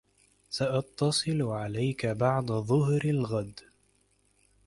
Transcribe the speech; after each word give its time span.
سأتصل 0.49 1.41
عليك 1.41 2.05
بعد 2.05 2.45
ظهر 2.45 3.01
الغد. 3.05 3.59